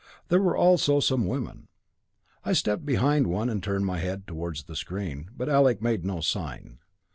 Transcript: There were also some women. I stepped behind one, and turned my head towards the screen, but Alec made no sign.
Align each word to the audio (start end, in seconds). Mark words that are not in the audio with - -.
There 0.29 0.41
were 0.41 0.57
also 0.57 0.99
some 0.99 1.27
women. 1.27 1.67
I 2.43 2.53
stepped 2.53 2.87
behind 2.87 3.27
one, 3.27 3.49
and 3.51 3.61
turned 3.61 3.85
my 3.85 3.99
head 3.99 4.25
towards 4.25 4.63
the 4.63 4.75
screen, 4.75 5.29
but 5.37 5.47
Alec 5.47 5.79
made 5.79 6.03
no 6.03 6.21
sign. 6.21 6.79